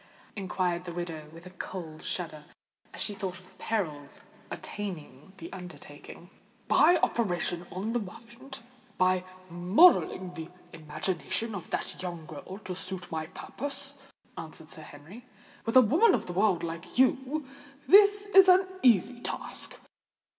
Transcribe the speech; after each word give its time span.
inquired 0.35 0.85
the 0.85 0.91
widow, 0.91 1.29
with 1.31 1.45
a 1.45 1.51
cold 1.51 2.01
shudder, 2.01 2.45
as 2.91 2.99
she 2.99 3.13
thought 3.13 3.37
of 3.37 3.47
the 3.49 3.63
perils 3.63 4.21
attending 4.49 5.31
the 5.37 5.53
undertaking. 5.53 6.31
"By 6.67 6.97
operating 7.03 7.67
on 7.71 7.93
the 7.93 7.99
mind—by 7.99 9.23
modelling 9.51 10.33
the 10.33 10.49
imagination 10.73 11.53
of 11.53 11.69
that 11.69 12.01
young 12.01 12.25
girl 12.25 12.57
to 12.65 12.75
suit 12.75 13.11
my 13.11 13.27
purpose," 13.27 13.95
answered 14.35 14.71
Sir 14.71 14.81
Henry. 14.81 15.23
"With 15.67 15.75
a 15.77 15.81
woman 15.81 16.15
of 16.15 16.25
the 16.25 16.33
world 16.33 16.63
like 16.63 16.97
you, 16.97 17.45
this 17.87 18.25
is 18.25 18.49
an 18.49 18.65
easy 18.81 19.19
task. 19.21 19.75